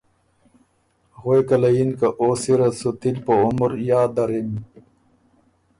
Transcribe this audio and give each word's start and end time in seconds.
غوېکه 1.21 1.57
له 1.61 1.69
یِن 1.77 1.89
که 1.99 2.07
او 2.19 2.29
سِر 2.41 2.59
ات 2.67 2.73
سُو 2.79 2.89
تِل 3.01 3.17
په 3.25 3.33
عمر 3.43 3.71
یاد 3.89 4.09
درِم۔ 4.15 4.51